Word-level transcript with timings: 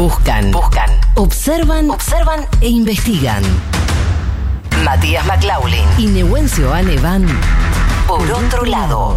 Buscan, 0.00 0.50
buscan, 0.50 0.88
observan, 1.16 1.90
observan 1.90 2.46
e 2.62 2.68
investigan. 2.70 3.42
Matías 4.82 5.26
McLaughlin 5.26 5.84
y 5.98 6.06
Nehuencio 6.06 6.70
van 6.70 7.26
por 8.08 8.22
otro 8.32 8.64
lado. 8.64 9.14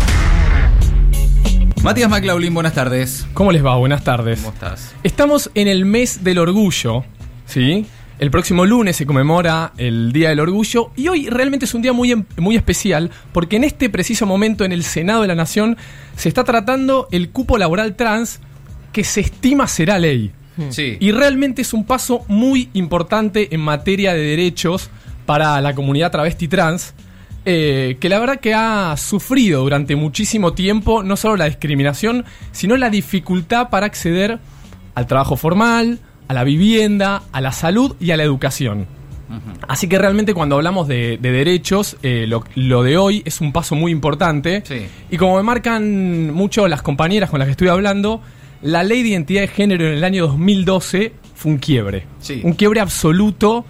Matías 1.83 2.09
McLaughlin, 2.09 2.53
buenas 2.53 2.73
tardes. 2.73 3.25
¿Cómo 3.33 3.53
les 3.53 3.65
va? 3.65 3.77
Buenas 3.77 4.03
tardes. 4.03 4.41
¿Cómo 4.41 4.53
estás? 4.53 4.93
Estamos 5.03 5.49
en 5.55 5.69
el 5.69 5.85
mes 5.85 6.25
del 6.25 6.37
orgullo, 6.37 7.05
¿sí? 7.45 7.85
El 8.19 8.29
próximo 8.29 8.65
lunes 8.65 8.97
se 8.97 9.05
conmemora 9.05 9.71
el 9.77 10.11
Día 10.11 10.27
del 10.31 10.41
Orgullo 10.41 10.91
y 10.97 11.07
hoy 11.07 11.29
realmente 11.29 11.63
es 11.63 11.73
un 11.73 11.81
día 11.81 11.93
muy, 11.93 12.11
em- 12.11 12.25
muy 12.35 12.57
especial 12.57 13.09
porque 13.31 13.55
en 13.55 13.63
este 13.63 13.89
preciso 13.89 14.25
momento 14.25 14.65
en 14.65 14.73
el 14.73 14.83
Senado 14.83 15.21
de 15.21 15.29
la 15.29 15.35
Nación 15.35 15.77
se 16.17 16.27
está 16.27 16.43
tratando 16.43 17.07
el 17.11 17.29
cupo 17.29 17.57
laboral 17.57 17.95
trans 17.95 18.41
que 18.91 19.05
se 19.05 19.21
estima 19.21 19.69
será 19.69 19.97
ley. 19.97 20.33
Sí. 20.69 20.97
Y 20.99 21.11
realmente 21.11 21.61
es 21.61 21.73
un 21.73 21.85
paso 21.85 22.23
muy 22.27 22.69
importante 22.73 23.53
en 23.53 23.61
materia 23.61 24.13
de 24.13 24.21
derechos 24.21 24.89
para 25.25 25.59
la 25.61 25.73
comunidad 25.73 26.11
travesti 26.11 26.47
trans, 26.47 26.93
eh, 27.45 27.97
que 27.99 28.09
la 28.09 28.19
verdad 28.19 28.39
que 28.39 28.53
ha 28.53 28.95
sufrido 28.97 29.63
durante 29.63 29.95
muchísimo 29.95 30.53
tiempo 30.53 31.03
no 31.03 31.17
solo 31.17 31.37
la 31.37 31.45
discriminación, 31.45 32.25
sino 32.51 32.77
la 32.77 32.89
dificultad 32.89 33.69
para 33.69 33.85
acceder 33.85 34.39
al 34.95 35.07
trabajo 35.07 35.35
formal, 35.35 35.99
a 36.27 36.33
la 36.33 36.43
vivienda, 36.43 37.23
a 37.31 37.41
la 37.41 37.51
salud 37.51 37.95
y 37.99 38.11
a 38.11 38.17
la 38.17 38.23
educación. 38.23 38.87
Así 39.67 39.87
que 39.87 39.97
realmente 39.97 40.35
cuando 40.35 40.57
hablamos 40.57 40.87
de, 40.87 41.17
de 41.19 41.31
derechos, 41.31 41.97
eh, 42.03 42.25
lo, 42.27 42.43
lo 42.53 42.83
de 42.83 42.97
hoy 42.97 43.23
es 43.25 43.41
un 43.41 43.51
paso 43.51 43.73
muy 43.73 43.91
importante. 43.91 44.61
Sí. 44.63 44.85
Y 45.09 45.17
como 45.17 45.37
me 45.37 45.43
marcan 45.43 46.31
mucho 46.31 46.67
las 46.67 46.83
compañeras 46.83 47.31
con 47.31 47.39
las 47.39 47.47
que 47.47 47.51
estoy 47.53 47.69
hablando, 47.69 48.21
la 48.63 48.83
ley 48.83 49.03
de 49.03 49.09
identidad 49.09 49.41
de 49.41 49.47
género 49.47 49.87
en 49.87 49.93
el 49.93 50.03
año 50.03 50.27
2012 50.27 51.13
fue 51.35 51.51
un 51.51 51.57
quiebre. 51.57 52.05
Sí. 52.19 52.41
Un 52.43 52.53
quiebre 52.53 52.79
absoluto 52.79 53.65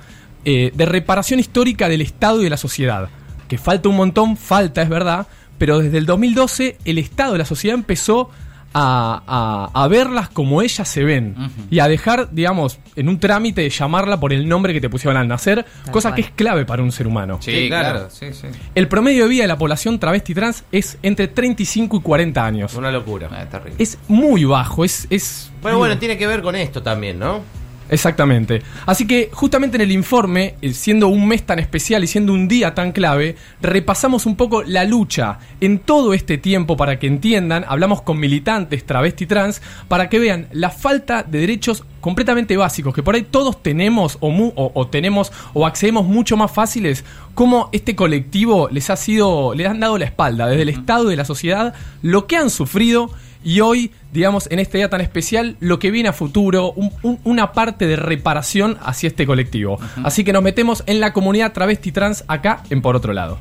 eh, 0.46 0.72
de 0.74 0.86
reparación 0.86 1.40
histórica 1.40 1.90
del 1.90 2.02
Estado 2.02 2.42
y 2.42 2.44
de 2.46 2.50
la 2.50 2.58
sociedad. 2.58 3.10
Que 3.48 3.58
falta 3.58 3.90
un 3.90 3.96
montón, 3.96 4.38
falta, 4.38 4.82
es 4.82 4.90
verdad, 4.90 5.28
pero 5.58 5.80
desde 5.80 5.98
el 5.98 6.06
2012 6.06 6.78
el 6.86 6.98
Estado 6.98 7.36
y 7.36 7.38
la 7.40 7.46
sociedad 7.46 7.76
empezó 7.76 8.30
a, 8.74 9.70
a- 9.74 9.84
a 9.84 9.88
verlas 9.88 10.30
como 10.30 10.62
ellas 10.62 10.88
se 10.88 11.04
ven 11.04 11.36
y 11.70 11.80
a 11.80 11.88
dejar, 11.88 12.30
digamos, 12.32 12.80
en 12.96 13.10
un 13.10 13.20
trámite 13.20 13.62
de 13.62 13.70
llamarla 13.70 14.20
por 14.20 14.34
el 14.34 14.48
nombre 14.48 14.74
que 14.74 14.82
te 14.82 14.90
pusieron 14.90 15.18
al 15.18 15.28
nacer, 15.28 15.66
cosa 15.92 16.14
que 16.16 16.22
es 16.22 16.32
clave 16.32 16.66
para 16.66 16.82
un 16.84 16.92
ser 16.92 17.08
humano. 17.08 17.38
Sí, 17.42 17.52
Sí, 17.52 17.68
claro. 17.68 17.90
claro. 17.92 18.10
Sí, 18.10 18.34
sí. 18.34 18.48
El 18.76 18.88
promedio 18.88 19.24
de 19.24 19.30
vida 19.30 19.44
de 19.44 19.48
la 19.48 19.58
población 19.58 20.00
travesti 20.00 20.34
trans 20.34 20.64
es 20.72 20.98
entre 21.04 21.28
35 21.28 21.98
y 21.98 22.02
40 22.02 22.46
años. 22.46 22.74
Una 22.76 22.92
locura. 22.92 23.30
Ah. 23.32 23.60
Es 23.78 23.98
muy 24.08 24.44
bajo, 24.46 24.84
es... 24.86 25.08
es 25.10 25.52
Bueno, 25.62 25.78
bueno, 25.78 25.98
tiene 25.98 26.18
que 26.18 26.28
ver 26.28 26.42
con 26.42 26.56
esto 26.56 26.82
también, 26.84 27.20
¿no? 27.20 27.42
Exactamente. 27.90 28.62
Así 28.86 29.06
que 29.06 29.30
justamente 29.32 29.78
en 29.78 29.82
el 29.82 29.92
informe, 29.92 30.56
eh, 30.62 30.74
siendo 30.74 31.10
un 31.10 31.28
mes 31.28 31.44
tan 31.44 31.60
especial 31.60 32.04
y 32.04 32.08
siendo 32.08 32.34
un 32.34 32.48
día 32.48 32.74
tan 32.74 32.92
clave, 32.92 33.36
repasamos 33.62 34.26
un 34.26 34.36
poco 34.36 34.64
la 34.64 34.84
lucha 34.86 35.40
en 35.62 35.80
todo 35.80 36.14
este 36.14 36.38
tiempo 36.38 36.76
para 36.78 36.98
que 36.98 37.08
entiendan, 37.08 37.66
hablamos 37.68 38.02
con 38.02 38.20
militantes 38.20 38.86
travesti 38.86 39.26
trans, 39.26 39.62
para 39.88 40.10
que 40.10 40.20
vean 40.20 40.48
la 40.52 40.70
falta 40.70 41.24
de 41.24 41.40
derechos 41.40 41.84
completamente 42.02 42.58
básicos, 42.58 42.94
que 42.94 43.04
por 43.04 43.16
ahí 43.16 43.24
todos 43.24 43.62
tenemos 43.62 44.18
o, 44.22 44.30
mu- 44.30 44.54
o- 44.56 44.72
o 44.74 44.88
tenemos 44.88 45.32
o 45.54 45.66
accedemos 45.66 46.06
mucho 46.06 46.36
más 46.36 46.52
fáciles, 46.52 47.06
como 47.36 47.70
este 47.74 47.96
colectivo 47.96 48.70
les 48.72 48.90
ha 48.90 48.96
sido, 48.96 49.54
les 49.54 49.68
han 49.68 49.80
dado 49.80 49.98
la 49.98 50.06
espalda 50.06 50.48
desde 50.48 50.64
el 50.64 50.70
Estado 50.70 51.08
y 51.08 51.12
de 51.12 51.18
la 51.18 51.26
sociedad, 51.26 51.74
lo 52.02 52.28
que 52.28 52.38
han 52.38 52.50
sufrido 52.50 53.10
y 53.44 53.60
hoy, 53.62 53.92
digamos, 54.12 54.48
en 54.52 54.60
este 54.60 54.78
día 54.78 54.90
tan 54.90 55.02
especial, 55.02 55.58
lo 55.60 55.80
que 55.80 55.92
viene 55.92 56.10
a 56.10 56.14
futuro, 56.14 56.72
un- 56.74 56.92
un- 57.04 57.20
una 57.24 57.52
parte 57.52 57.88
de 57.88 57.96
reparación 57.96 58.78
hacia 58.82 59.08
este 59.08 59.26
colectivo. 59.26 59.78
Así 60.04 60.24
que 60.24 60.34
nos 60.34 60.44
metemos 60.44 60.84
en 60.86 61.00
la 61.00 61.14
comunidad 61.14 61.54
travesti 61.54 61.92
trans 61.92 62.24
acá 62.28 62.64
en 62.70 62.82
Por 62.82 62.96
Otro 62.96 63.14
Lado. 63.14 63.40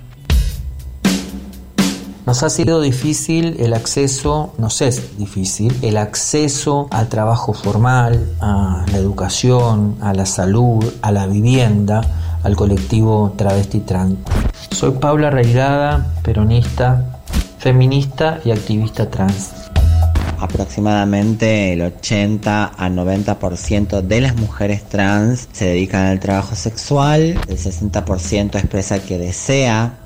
Nos 2.24 2.44
ha 2.44 2.50
sido 2.50 2.80
difícil 2.80 3.56
el 3.58 3.74
acceso, 3.74 4.54
nos 4.56 4.80
es 4.80 5.18
difícil, 5.18 5.74
el 5.82 5.96
acceso 5.96 6.86
al 6.92 7.08
trabajo 7.08 7.52
formal, 7.52 8.30
a 8.40 8.84
la 8.92 8.96
educación, 8.98 9.96
a 10.00 10.14
la 10.14 10.24
salud, 10.24 10.84
a 11.02 11.10
la 11.10 11.26
vivienda, 11.26 12.00
al 12.44 12.54
colectivo 12.54 13.34
travesti 13.36 13.80
trans. 13.80 14.18
Soy 14.70 14.92
Paula 14.92 15.30
Reigada, 15.30 16.14
peronista, 16.22 17.20
feminista 17.58 18.40
y 18.44 18.52
activista 18.52 19.10
trans. 19.10 19.50
Aproximadamente 20.42 21.72
el 21.72 21.82
80 21.82 22.72
a 22.76 22.88
90% 22.88 24.02
de 24.02 24.20
las 24.20 24.34
mujeres 24.34 24.82
trans 24.82 25.48
se 25.52 25.66
dedican 25.66 26.06
al 26.06 26.18
trabajo 26.18 26.56
sexual, 26.56 27.38
el 27.46 27.58
60% 27.58 28.56
expresa 28.56 28.98
que 28.98 29.18
desea 29.18 30.00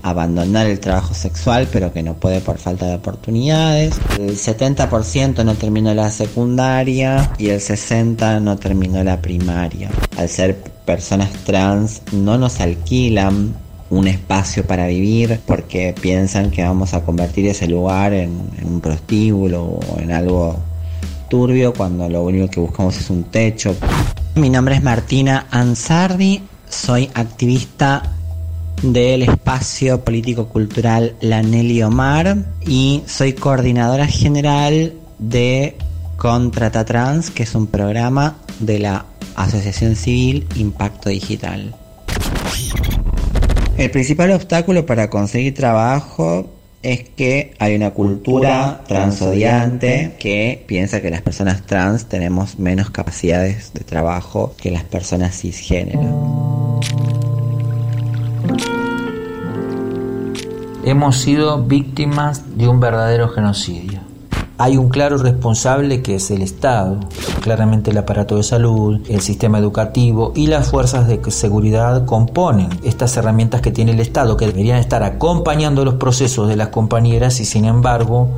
abandonar 0.00 0.66
el 0.66 0.80
trabajo 0.80 1.12
sexual 1.12 1.68
pero 1.70 1.92
que 1.92 2.02
no 2.02 2.14
puede 2.14 2.40
por 2.40 2.56
falta 2.56 2.86
de 2.86 2.94
oportunidades, 2.94 4.00
el 4.18 4.38
70% 4.38 5.44
no 5.44 5.56
terminó 5.56 5.92
la 5.92 6.10
secundaria 6.10 7.30
y 7.36 7.50
el 7.50 7.60
60% 7.60 8.40
no 8.40 8.56
terminó 8.56 9.04
la 9.04 9.20
primaria. 9.20 9.90
Al 10.16 10.30
ser 10.30 10.56
personas 10.86 11.30
trans 11.44 12.00
no 12.12 12.38
nos 12.38 12.60
alquilan 12.60 13.54
un 13.92 14.08
espacio 14.08 14.66
para 14.66 14.86
vivir 14.86 15.38
porque 15.46 15.94
piensan 16.00 16.50
que 16.50 16.62
vamos 16.62 16.94
a 16.94 17.02
convertir 17.02 17.46
ese 17.46 17.68
lugar 17.68 18.14
en, 18.14 18.40
un 18.64 18.80
prostíbulo 18.80 19.64
o 19.64 19.98
en 20.00 20.10
algo 20.12 20.58
turbio 21.28 21.74
cuando 21.74 22.08
lo 22.08 22.24
único 22.24 22.48
que 22.48 22.60
buscamos 22.60 22.96
es 22.96 23.10
un 23.10 23.24
techo. 23.24 23.76
Mi 24.34 24.48
nombre 24.48 24.76
es 24.76 24.82
Martina 24.82 25.46
Ansardi, 25.50 26.42
soy 26.70 27.10
activista 27.12 28.02
del 28.82 29.24
espacio 29.24 30.02
político-cultural 30.02 31.14
La 31.20 31.42
Nelly 31.42 31.82
Omar 31.82 32.38
y 32.66 33.02
soy 33.06 33.34
coordinadora 33.34 34.06
general 34.06 34.94
de 35.18 35.76
Contrata 36.16 36.86
Trans, 36.86 37.30
que 37.30 37.42
es 37.42 37.54
un 37.54 37.66
programa 37.66 38.36
de 38.58 38.78
la 38.78 39.04
Asociación 39.36 39.96
Civil 39.96 40.46
Impacto 40.56 41.10
Digital. 41.10 41.74
El 43.82 43.90
principal 43.90 44.30
obstáculo 44.30 44.86
para 44.86 45.10
conseguir 45.10 45.54
trabajo 45.54 46.48
es 46.84 47.02
que 47.02 47.56
hay 47.58 47.74
una 47.74 47.90
cultura 47.90 48.84
transodiante 48.86 50.14
que 50.20 50.62
piensa 50.68 51.02
que 51.02 51.10
las 51.10 51.20
personas 51.20 51.66
trans 51.66 52.06
tenemos 52.06 52.60
menos 52.60 52.90
capacidades 52.90 53.72
de 53.74 53.80
trabajo 53.80 54.54
que 54.56 54.70
las 54.70 54.84
personas 54.84 55.36
cisgénero. 55.36 56.78
Hemos 60.84 61.16
sido 61.16 61.64
víctimas 61.64 62.56
de 62.56 62.68
un 62.68 62.78
verdadero 62.78 63.30
genocidio. 63.30 64.01
Hay 64.62 64.76
un 64.76 64.90
claro 64.90 65.18
responsable 65.18 66.02
que 66.02 66.14
es 66.14 66.30
el 66.30 66.40
Estado, 66.40 67.00
claramente 67.40 67.90
el 67.90 67.98
aparato 67.98 68.36
de 68.36 68.44
salud, 68.44 69.00
el 69.08 69.20
sistema 69.20 69.58
educativo 69.58 70.32
y 70.36 70.46
las 70.46 70.70
fuerzas 70.70 71.08
de 71.08 71.20
seguridad 71.32 72.04
componen 72.04 72.68
estas 72.84 73.16
herramientas 73.16 73.60
que 73.60 73.72
tiene 73.72 73.90
el 73.90 73.98
Estado, 73.98 74.36
que 74.36 74.46
deberían 74.46 74.78
estar 74.78 75.02
acompañando 75.02 75.84
los 75.84 75.94
procesos 75.94 76.48
de 76.48 76.54
las 76.54 76.68
compañeras 76.68 77.40
y 77.40 77.44
sin 77.44 77.64
embargo 77.64 78.28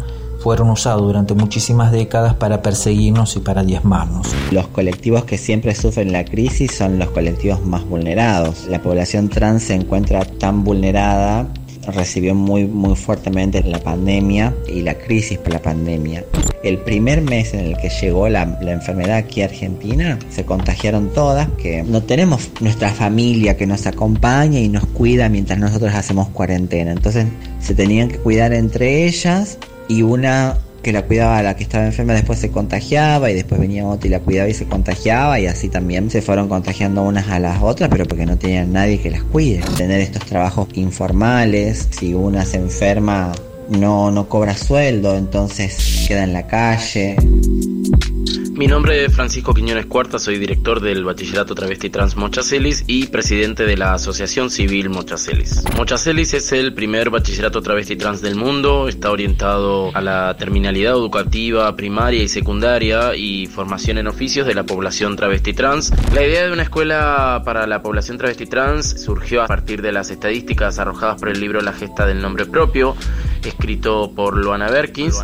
fueron 0.40 0.70
usados 0.70 1.02
durante 1.02 1.34
muchísimas 1.34 1.92
décadas 1.92 2.32
para 2.32 2.62
perseguirnos 2.62 3.36
y 3.36 3.40
para 3.40 3.62
diezmarnos. 3.62 4.26
Los 4.50 4.68
colectivos 4.68 5.24
que 5.24 5.36
siempre 5.36 5.74
sufren 5.74 6.10
la 6.10 6.24
crisis 6.24 6.74
son 6.74 6.98
los 6.98 7.10
colectivos 7.10 7.62
más 7.66 7.86
vulnerados. 7.86 8.66
La 8.66 8.80
población 8.80 9.28
trans 9.28 9.64
se 9.64 9.74
encuentra 9.74 10.24
tan 10.24 10.64
vulnerada 10.64 11.48
recibió 11.92 12.34
muy 12.34 12.66
muy 12.66 12.96
fuertemente 12.96 13.62
la 13.62 13.78
pandemia 13.78 14.54
y 14.68 14.82
la 14.82 14.94
crisis 14.94 15.38
por 15.38 15.52
la 15.52 15.62
pandemia. 15.62 16.24
El 16.62 16.78
primer 16.78 17.20
mes 17.20 17.52
en 17.52 17.60
el 17.60 17.76
que 17.76 17.90
llegó 17.90 18.28
la, 18.28 18.58
la 18.62 18.72
enfermedad 18.72 19.16
aquí 19.16 19.42
a 19.42 19.46
Argentina, 19.46 20.18
se 20.30 20.44
contagiaron 20.44 21.12
todas, 21.12 21.48
que 21.58 21.82
no 21.82 22.02
tenemos 22.02 22.50
nuestra 22.60 22.90
familia 22.90 23.56
que 23.56 23.66
nos 23.66 23.86
acompaña 23.86 24.60
y 24.60 24.68
nos 24.68 24.86
cuida 24.86 25.28
mientras 25.28 25.58
nosotros 25.58 25.94
hacemos 25.94 26.28
cuarentena. 26.28 26.92
Entonces 26.92 27.26
se 27.60 27.74
tenían 27.74 28.08
que 28.08 28.18
cuidar 28.18 28.52
entre 28.54 29.06
ellas 29.06 29.58
y 29.88 30.02
una 30.02 30.56
que 30.84 30.92
la 30.92 31.02
cuidaba 31.02 31.42
la 31.42 31.56
que 31.56 31.64
estaba 31.64 31.86
enferma 31.86 32.12
después 32.12 32.38
se 32.38 32.50
contagiaba 32.50 33.30
y 33.30 33.34
después 33.34 33.60
venía 33.60 33.84
otra 33.86 34.06
y 34.06 34.10
la 34.10 34.20
cuidaba 34.20 34.48
y 34.48 34.54
se 34.54 34.66
contagiaba 34.66 35.40
y 35.40 35.46
así 35.46 35.68
también 35.68 36.10
se 36.10 36.22
fueron 36.22 36.48
contagiando 36.48 37.02
unas 37.02 37.28
a 37.28 37.40
las 37.40 37.60
otras 37.60 37.90
pero 37.90 38.04
porque 38.04 38.26
no 38.26 38.36
tenían 38.38 38.72
nadie 38.72 39.00
que 39.00 39.10
las 39.10 39.24
cuide. 39.24 39.62
Tener 39.76 40.00
estos 40.00 40.24
trabajos 40.26 40.68
informales, 40.74 41.88
si 41.90 42.14
una 42.14 42.44
se 42.44 42.58
enferma 42.58 43.32
no, 43.68 44.10
no 44.10 44.28
cobra 44.28 44.54
sueldo, 44.56 45.16
entonces 45.16 46.04
queda 46.06 46.22
en 46.22 46.32
la 46.34 46.46
calle. 46.46 47.16
Mi 48.54 48.68
nombre 48.68 49.04
es 49.04 49.12
Francisco 49.12 49.52
Quiñones 49.52 49.86
Cuarta, 49.86 50.20
soy 50.20 50.38
director 50.38 50.80
del 50.80 51.02
Bachillerato 51.02 51.56
Travesti 51.56 51.90
Trans 51.90 52.14
Mochacelis 52.14 52.84
y 52.86 53.08
presidente 53.08 53.66
de 53.66 53.76
la 53.76 53.94
Asociación 53.94 54.48
Civil 54.48 54.90
Mochacelis. 54.90 55.64
Mochacelis 55.76 56.34
es 56.34 56.52
el 56.52 56.72
primer 56.72 57.10
bachillerato 57.10 57.62
travesti 57.62 57.96
trans 57.96 58.22
del 58.22 58.36
mundo, 58.36 58.86
está 58.86 59.10
orientado 59.10 59.90
a 59.92 60.00
la 60.00 60.36
terminalidad 60.36 60.92
educativa 60.92 61.74
primaria 61.74 62.22
y 62.22 62.28
secundaria 62.28 63.16
y 63.16 63.48
formación 63.48 63.98
en 63.98 64.06
oficios 64.06 64.46
de 64.46 64.54
la 64.54 64.62
población 64.62 65.16
travesti 65.16 65.52
trans. 65.52 65.92
La 66.12 66.22
idea 66.24 66.46
de 66.46 66.52
una 66.52 66.62
escuela 66.62 67.42
para 67.44 67.66
la 67.66 67.82
población 67.82 68.18
travesti 68.18 68.46
trans 68.46 69.02
surgió 69.02 69.42
a 69.42 69.48
partir 69.48 69.82
de 69.82 69.90
las 69.90 70.12
estadísticas 70.12 70.78
arrojadas 70.78 71.18
por 71.18 71.28
el 71.28 71.40
libro 71.40 71.60
La 71.60 71.72
gesta 71.72 72.06
del 72.06 72.22
nombre 72.22 72.46
propio, 72.46 72.94
escrito 73.46 74.12
por 74.14 74.36
Luana 74.36 74.68
Berkins, 74.70 75.22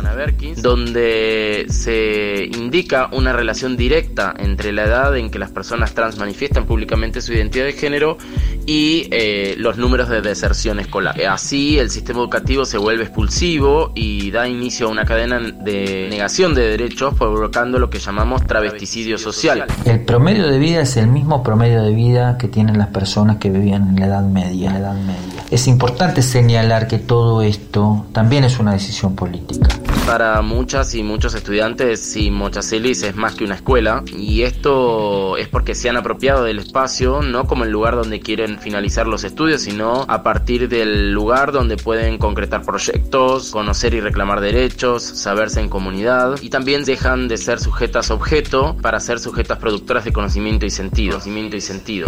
donde 0.61 1.65
se 1.69 2.49
indica 2.53 3.09
una 3.11 3.33
relación 3.33 3.77
directa 3.77 4.33
entre 4.37 4.71
la 4.71 4.83
edad 4.83 5.17
en 5.17 5.29
que 5.29 5.39
las 5.39 5.51
personas 5.51 5.93
trans 5.93 6.17
manifiestan 6.17 6.65
públicamente 6.65 7.21
su 7.21 7.33
identidad 7.33 7.65
de 7.65 7.73
género 7.73 8.17
y 8.65 9.07
eh, 9.11 9.55
los 9.57 9.77
números 9.77 10.09
de 10.09 10.21
deserción 10.21 10.79
escolar. 10.79 11.19
Así 11.23 11.79
el 11.79 11.89
sistema 11.89 12.19
educativo 12.19 12.65
se 12.65 12.77
vuelve 12.77 13.03
expulsivo 13.03 13.91
y 13.95 14.31
da 14.31 14.47
inicio 14.47 14.87
a 14.87 14.91
una 14.91 15.05
cadena 15.05 15.39
de 15.39 16.07
negación 16.09 16.53
de 16.53 16.69
derechos 16.69 17.13
provocando 17.15 17.79
lo 17.79 17.89
que 17.89 17.99
llamamos 17.99 18.45
travesticidio 18.45 19.17
social. 19.17 19.65
El 19.85 20.01
promedio 20.05 20.47
de 20.47 20.59
vida 20.59 20.81
es 20.81 20.97
el 20.97 21.07
mismo 21.07 21.43
promedio 21.43 21.81
de 21.83 21.93
vida 21.93 22.37
que 22.37 22.47
tienen 22.47 22.77
las 22.77 22.87
personas 22.87 23.37
que 23.37 23.49
vivían 23.49 23.89
en 23.89 23.99
la 23.99 24.05
Edad 24.07 24.23
Media. 24.23 24.71
La 24.71 24.79
edad 24.79 24.95
media. 24.95 25.30
Es 25.51 25.67
importante 25.67 26.21
señalar 26.21 26.87
que 26.87 26.97
todo 26.97 27.41
esto 27.41 28.05
también 28.13 28.45
es 28.45 28.57
una 28.59 28.71
decisión 28.71 29.17
política. 29.17 29.67
Para 30.05 30.41
muchas 30.41 30.95
y 30.95 31.03
muchos 31.03 31.35
estudiantes, 31.35 31.99
sí, 31.99 32.31
Mochacelis 32.31 33.03
es 33.03 33.17
más 33.17 33.35
que 33.35 33.43
una 33.43 33.55
escuela 33.55 34.01
y 34.07 34.43
esto 34.43 35.35
es 35.35 35.49
porque 35.49 35.75
se 35.75 35.89
han 35.89 35.97
apropiado 35.97 36.45
del 36.45 36.59
espacio 36.59 37.21
no 37.21 37.47
como 37.47 37.65
el 37.65 37.69
lugar 37.69 37.95
donde 37.97 38.21
quieren 38.21 38.59
finalizar 38.59 39.07
los 39.07 39.25
estudios, 39.25 39.63
sino 39.63 40.05
a 40.07 40.23
partir 40.23 40.69
del 40.69 41.11
lugar 41.11 41.51
donde 41.51 41.75
pueden 41.75 42.17
concretar 42.17 42.61
proyectos, 42.61 43.51
conocer 43.51 43.93
y 43.93 43.99
reclamar 43.99 44.39
derechos, 44.39 45.03
saberse 45.03 45.59
en 45.59 45.67
comunidad 45.67 46.37
y 46.41 46.49
también 46.49 46.85
dejan 46.85 47.27
de 47.27 47.35
ser 47.35 47.59
sujetas 47.59 48.09
objeto 48.09 48.77
para 48.81 49.01
ser 49.01 49.19
sujetas 49.19 49.57
productoras 49.57 50.05
de 50.05 50.13
conocimiento 50.13 50.65
y 50.65 50.69
sentido. 50.69 51.11
Conocimiento 51.11 51.57
y 51.57 51.61
sentido. 51.61 52.07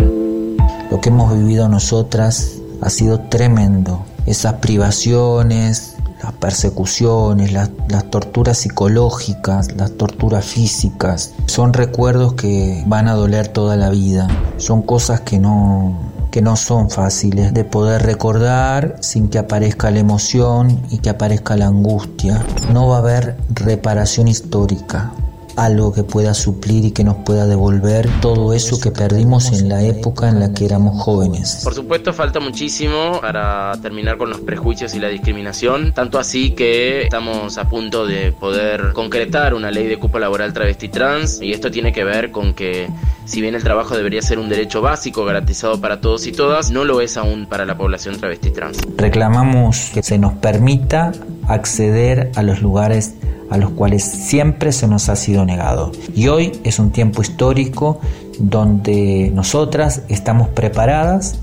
Lo 0.90 1.02
que 1.02 1.10
hemos 1.10 1.38
vivido 1.38 1.68
nosotras 1.68 2.63
ha 2.84 2.90
sido 2.90 3.20
tremendo. 3.22 4.04
Esas 4.26 4.56
privaciones, 4.56 5.96
las 6.22 6.34
persecuciones, 6.34 7.54
las, 7.54 7.70
torturas 8.10 8.58
psicológicas, 8.58 9.74
las 9.76 9.92
torturas 9.92 10.46
físicas, 10.46 11.34
son 11.46 11.74
recuerdos 11.74 12.34
que 12.34 12.84
van 12.88 13.08
a 13.08 13.14
doler 13.14 13.48
toda 13.48 13.78
la 13.78 13.90
vida. 13.90 14.28
Son 14.58 14.82
cosas 14.82 15.22
que 15.22 15.40
no 15.40 16.12
que 16.30 16.42
no 16.42 16.56
son 16.56 16.90
fáciles 16.90 17.54
de 17.54 17.64
poder 17.64 18.02
recordar 18.02 18.96
sin 19.02 19.28
que 19.28 19.38
aparezca 19.38 19.92
la 19.92 20.00
emoción 20.00 20.82
y 20.90 20.98
que 20.98 21.12
aparezca 21.12 21.56
la 21.56 21.68
angustia. 21.68 22.44
No 22.74 22.88
va 22.88 22.96
a 22.96 23.00
haber 23.00 23.38
reparación 23.54 24.28
histórica 24.28 25.12
algo 25.56 25.94
que 25.94 26.04
pueda 26.04 26.34
suplir 26.34 26.86
y 26.86 26.92
que 26.92 27.04
nos 27.04 27.18
pueda 27.18 27.46
devolver 27.46 28.10
todo 28.22 28.54
eso 28.54 28.80
que 28.80 28.92
perdimos 28.92 29.52
en 29.52 29.70
la 29.70 29.84
época 29.84 30.30
en 30.30 30.40
la 30.40 30.54
que 30.54 30.66
éramos 30.66 31.02
jóvenes. 31.02 31.62
Por 31.64 31.74
supuesto 31.74 32.14
falta 32.14 32.40
muchísimo 32.40 33.20
para 33.22 33.74
terminar 33.82 34.18
con 34.18 34.30
los 34.30 34.42
prejuicios 34.42 34.94
y 34.96 35.00
la 35.00 35.10
discriminación, 35.10 35.94
tanto 35.94 36.20
así 36.20 36.52
que 36.52 37.04
estamos 37.04 37.58
a 37.58 37.70
punto 37.70 38.06
de 38.06 38.32
poder 38.32 38.94
concretar 38.94 39.54
una 39.54 39.72
ley 39.72 39.88
de 39.88 39.98
cupo 39.98 40.20
laboral 40.20 40.54
travesti 40.54 40.90
trans 40.90 41.42
y 41.42 41.54
esto 41.54 41.72
tiene 41.72 41.92
que 41.92 42.04
ver 42.04 42.32
con 42.32 42.54
que 42.54 42.90
si 43.26 43.42
bien 43.42 43.56
el 43.56 43.64
trabajo 43.64 43.96
debería 43.96 44.22
ser 44.22 44.40
un 44.40 44.50
derecho 44.50 44.82
básico 44.82 45.24
garantizado 45.26 45.80
para 45.80 46.02
todos 46.02 46.28
y 46.28 46.32
todas, 46.32 46.72
no 46.72 46.84
lo 46.84 47.02
es 47.02 47.18
aún 47.18 47.46
para 47.46 47.66
la 47.66 47.78
población 47.78 48.18
travesti 48.18 48.52
trans. 48.52 48.78
Reclamamos 48.98 49.92
que 49.94 50.04
se 50.04 50.18
nos 50.18 50.34
permita 50.34 51.12
acceder 51.48 52.32
a 52.36 52.44
los 52.44 52.62
lugares 52.62 53.16
a 53.54 53.58
los 53.58 53.70
cuales 53.70 54.04
siempre 54.04 54.72
se 54.72 54.88
nos 54.88 55.10
ha 55.10 55.16
sido 55.16 55.46
negado. 55.46 55.92
Y 56.16 56.28
hoy 56.28 56.54
es 56.64 56.80
un 56.80 56.90
tiempo 56.90 57.22
histórico 57.22 58.00
donde 58.40 59.32
nosotras 59.32 60.02
estamos 60.10 60.50
preparadas 60.50 61.36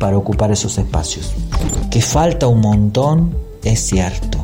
para 0.00 0.18
ocupar 0.18 0.50
esos 0.50 0.76
espacios. 0.78 1.32
Que 1.88 2.02
falta 2.02 2.48
un 2.48 2.62
montón, 2.62 3.36
es 3.62 3.78
cierto. 3.78 4.38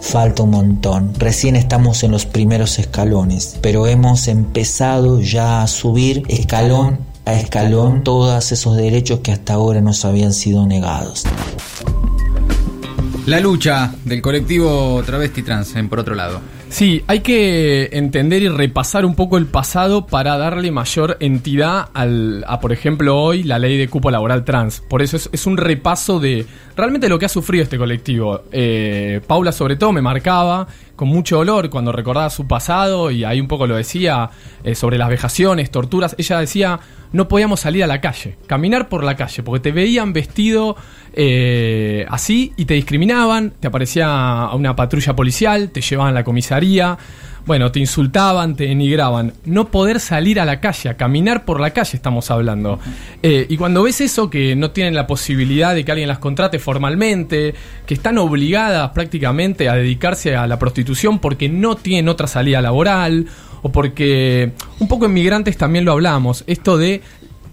Falta 0.00 0.42
un 0.42 0.50
montón. 0.50 1.12
Recién 1.16 1.54
estamos 1.54 2.02
en 2.02 2.10
los 2.10 2.26
primeros 2.26 2.80
escalones, 2.80 3.56
pero 3.60 3.86
hemos 3.86 4.26
empezado 4.26 5.20
ya 5.20 5.62
a 5.62 5.68
subir 5.68 6.24
escalón 6.26 6.98
a 7.24 7.34
escalón 7.34 8.02
todos 8.02 8.52
esos 8.52 8.76
derechos 8.76 9.20
que 9.20 9.32
hasta 9.32 9.54
ahora 9.54 9.80
nos 9.80 10.04
habían 10.04 10.32
sido 10.32 10.66
negados. 10.66 11.24
La 13.26 13.40
lucha 13.40 13.90
del 14.04 14.20
colectivo 14.20 15.02
travesti 15.04 15.42
trans, 15.42 15.74
por 15.88 15.98
otro 15.98 16.14
lado. 16.14 16.42
Sí, 16.68 17.02
hay 17.06 17.20
que 17.20 17.88
entender 17.92 18.42
y 18.42 18.48
repasar 18.48 19.06
un 19.06 19.14
poco 19.14 19.38
el 19.38 19.46
pasado 19.46 20.06
para 20.06 20.36
darle 20.36 20.70
mayor 20.70 21.16
entidad 21.20 21.88
al, 21.94 22.44
a, 22.46 22.60
por 22.60 22.70
ejemplo, 22.70 23.18
hoy 23.18 23.42
la 23.42 23.58
ley 23.58 23.78
de 23.78 23.88
cupo 23.88 24.10
laboral 24.10 24.44
trans. 24.44 24.82
Por 24.82 25.00
eso 25.00 25.16
es, 25.16 25.46
un 25.46 25.56
repaso 25.56 26.20
de 26.20 26.44
realmente 26.76 27.08
lo 27.08 27.18
que 27.18 27.24
ha 27.24 27.30
sufrido 27.30 27.64
este 27.64 27.78
colectivo. 27.78 28.42
Eh, 28.52 29.22
Paula 29.26 29.52
sobre 29.52 29.76
todo 29.76 29.92
me 29.92 30.02
marcaba 30.02 30.66
con 30.96 31.08
mucho 31.08 31.36
dolor 31.36 31.70
cuando 31.70 31.92
recordaba 31.92 32.30
su 32.30 32.46
pasado 32.46 33.10
y 33.10 33.24
ahí 33.24 33.40
un 33.40 33.48
poco 33.48 33.66
lo 33.66 33.76
decía 33.76 34.30
eh, 34.62 34.74
sobre 34.74 34.98
las 34.98 35.08
vejaciones, 35.08 35.70
torturas. 35.70 36.14
Ella 36.18 36.38
decía, 36.38 36.80
no 37.12 37.28
podíamos 37.28 37.60
salir 37.60 37.84
a 37.84 37.86
la 37.86 38.00
calle, 38.00 38.36
caminar 38.46 38.88
por 38.88 39.04
la 39.04 39.16
calle, 39.16 39.42
porque 39.42 39.60
te 39.60 39.72
veían 39.72 40.12
vestido 40.12 40.76
eh, 41.12 42.06
así 42.08 42.52
y 42.56 42.64
te 42.64 42.74
discriminaban, 42.74 43.52
te 43.60 43.68
aparecía 43.68 44.48
una 44.52 44.74
patrulla 44.76 45.14
policial, 45.14 45.70
te 45.70 45.80
llevaban 45.80 46.12
a 46.12 46.14
la 46.14 46.24
comisaría, 46.24 46.98
bueno, 47.46 47.70
te 47.70 47.80
insultaban, 47.80 48.56
te 48.56 48.64
denigraban. 48.64 49.34
No 49.44 49.70
poder 49.70 50.00
salir 50.00 50.40
a 50.40 50.44
la 50.44 50.60
calle, 50.60 50.88
a 50.88 50.96
caminar 50.96 51.44
por 51.44 51.60
la 51.60 51.70
calle 51.70 51.96
estamos 51.96 52.30
hablando. 52.30 52.78
Eh, 53.22 53.46
y 53.48 53.56
cuando 53.56 53.82
ves 53.82 54.00
eso, 54.00 54.30
que 54.30 54.56
no 54.56 54.70
tienen 54.70 54.94
la 54.94 55.06
posibilidad 55.06 55.74
de 55.74 55.84
que 55.84 55.92
alguien 55.92 56.08
las 56.08 56.18
contrate 56.18 56.58
formalmente, 56.58 57.54
que 57.86 57.94
están 57.94 58.18
obligadas 58.18 58.90
prácticamente 58.90 59.68
a 59.68 59.74
dedicarse 59.74 60.36
a 60.36 60.46
la 60.46 60.58
prostitución 60.58 61.18
porque 61.18 61.48
no 61.48 61.76
tienen 61.76 62.08
otra 62.08 62.26
salida 62.26 62.62
laboral, 62.62 63.26
o 63.62 63.72
porque 63.72 64.52
un 64.78 64.88
poco 64.88 65.06
en 65.06 65.14
migrantes 65.14 65.56
también 65.56 65.84
lo 65.84 65.92
hablamos, 65.92 66.44
esto 66.46 66.76
de 66.76 67.00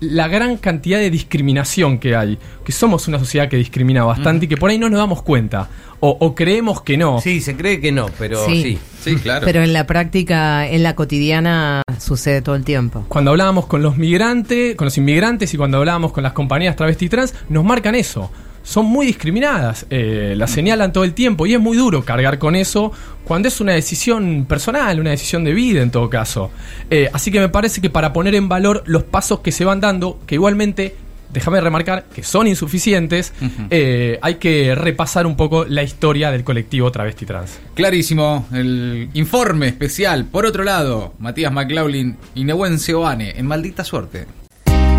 la 0.01 0.27
gran 0.27 0.57
cantidad 0.57 0.97
de 0.97 1.09
discriminación 1.09 1.99
que 1.99 2.15
hay, 2.15 2.37
que 2.65 2.71
somos 2.71 3.07
una 3.07 3.19
sociedad 3.19 3.47
que 3.47 3.55
discrimina 3.55 4.03
bastante 4.03 4.45
y 4.45 4.47
que 4.49 4.57
por 4.57 4.69
ahí 4.69 4.77
no 4.77 4.89
nos 4.89 4.99
damos 4.99 5.21
cuenta, 5.21 5.69
o, 6.03 6.35
creemos 6.35 6.81
que 6.81 6.97
no. 6.97 7.21
Sí, 7.21 7.41
se 7.41 7.55
cree 7.55 7.79
que 7.79 7.91
no, 7.91 8.07
pero 8.17 8.45
sí. 8.45 8.79
sí. 9.01 9.15
claro. 9.17 9.45
Pero 9.45 9.63
en 9.63 9.71
la 9.71 9.85
práctica, 9.85 10.67
en 10.67 10.83
la 10.83 10.95
cotidiana, 10.95 11.83
sucede 11.99 12.41
todo 12.41 12.55
el 12.55 12.63
tiempo. 12.63 13.05
Cuando 13.07 13.31
hablábamos 13.31 13.67
con 13.67 13.83
los 13.83 13.97
migrantes, 13.97 14.75
con 14.75 14.85
los 14.85 14.97
inmigrantes 14.97 15.53
y 15.53 15.57
cuando 15.57 15.77
hablábamos 15.77 16.11
con 16.11 16.23
las 16.23 16.33
compañías 16.33 16.75
travesti 16.75 17.07
trans, 17.07 17.35
nos 17.49 17.63
marcan 17.63 17.95
eso 17.95 18.31
son 18.63 18.85
muy 18.85 19.05
discriminadas, 19.05 19.85
eh, 19.89 20.33
la 20.37 20.47
señalan 20.47 20.93
todo 20.93 21.03
el 21.03 21.13
tiempo 21.13 21.45
y 21.45 21.53
es 21.53 21.59
muy 21.59 21.77
duro 21.77 22.03
cargar 22.03 22.37
con 22.37 22.55
eso 22.55 22.91
cuando 23.23 23.47
es 23.47 23.59
una 23.59 23.73
decisión 23.73 24.45
personal, 24.47 24.99
una 24.99 25.11
decisión 25.11 25.43
de 25.43 25.53
vida 25.53 25.81
en 25.81 25.91
todo 25.91 26.09
caso. 26.09 26.51
Eh, 26.89 27.09
así 27.13 27.31
que 27.31 27.39
me 27.39 27.49
parece 27.49 27.81
que 27.81 27.89
para 27.89 28.13
poner 28.13 28.35
en 28.35 28.49
valor 28.49 28.83
los 28.85 29.03
pasos 29.03 29.39
que 29.39 29.51
se 29.51 29.65
van 29.65 29.79
dando, 29.79 30.19
que 30.27 30.35
igualmente, 30.35 30.95
déjame 31.33 31.61
remarcar, 31.61 32.05
que 32.13 32.23
son 32.23 32.47
insuficientes, 32.47 33.33
eh, 33.69 34.19
hay 34.21 34.35
que 34.35 34.75
repasar 34.75 35.25
un 35.25 35.35
poco 35.35 35.65
la 35.65 35.83
historia 35.83 36.31
del 36.31 36.43
colectivo 36.43 36.91
travesti 36.91 37.25
trans. 37.25 37.59
Clarísimo, 37.73 38.47
el 38.53 39.09
informe 39.13 39.67
especial. 39.67 40.25
Por 40.25 40.45
otro 40.45 40.63
lado, 40.63 41.13
Matías 41.19 41.51
McLaughlin 41.51 42.17
y 42.35 42.43
Nehuen 42.43 42.79
Seoane 42.79 43.37
en 43.37 43.45
Maldita 43.45 43.83
Suerte. 43.83 44.25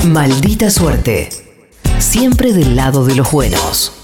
Maldita 0.05 0.71
Suerte 0.71 1.29
siempre 2.03 2.53
del 2.53 2.77
lado 2.77 3.05
de 3.05 3.15
los 3.15 3.31
buenos. 3.31 4.02